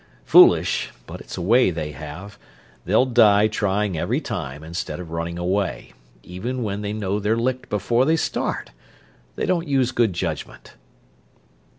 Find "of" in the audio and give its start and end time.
4.99-5.11